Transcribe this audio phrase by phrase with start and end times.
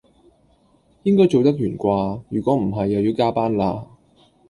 [1.03, 3.85] 應該做得完掛，如果唔係又要加班啦